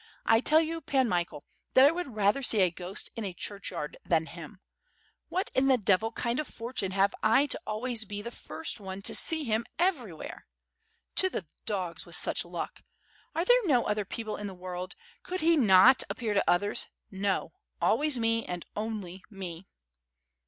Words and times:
I 0.25 0.39
tell 0.39 0.61
you. 0.61 0.81
Pan 0.81 1.07
Michael, 1.07 1.45
that 1.75 1.85
I 1.85 1.91
would 1.91 2.15
rather 2.15 2.41
see 2.41 2.61
a 2.61 2.71
ghost 2.71 3.11
in 3.15 3.23
a 3.23 3.35
churchyard 3.35 3.97
than 4.03 4.25
him. 4.25 4.59
What 5.29 5.51
in 5.53 5.67
the 5.67 5.77
devil 5.77 6.11
kind 6.11 6.39
of 6.39 6.49
a 6.49 6.51
fortune 6.51 6.89
have 6.93 7.13
I 7.21 7.45
to 7.45 7.59
always 7.67 8.05
be 8.05 8.23
the 8.23 8.31
first 8.31 8.79
one 8.79 9.03
to 9.03 9.13
see 9.13 9.43
him 9.43 9.63
everywhere. 9.77 10.47
To 11.17 11.29
the 11.29 11.45
dogs 11.67 12.07
with 12.07 12.15
such 12.15 12.43
luck! 12.43 12.81
Are 13.35 13.45
there 13.45 13.61
no 13.65 13.83
other 13.85 14.03
people 14.03 14.37
in 14.37 14.47
the 14.47 14.55
world? 14.55 14.95
Could 15.21 15.41
he 15.41 15.55
not 15.55 16.01
appear 16.09 16.33
to 16.33 16.43
others? 16.49 16.87
No, 17.11 17.53
always 17.79 18.17
me, 18.17 18.43
and 18.43 18.65
only 18.75 19.23
me." 19.29 19.67